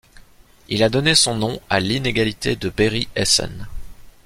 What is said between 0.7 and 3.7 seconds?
a donné son nom à l'Inégalité de Berry-Essen.